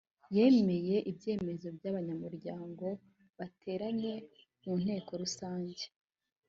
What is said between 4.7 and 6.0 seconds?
nteko rusange